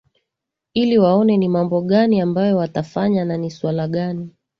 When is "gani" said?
1.81-2.21, 3.87-4.29